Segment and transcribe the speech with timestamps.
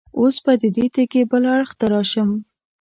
[0.19, 2.29] اوس به د دې تیږې بل اړخ ته راشم.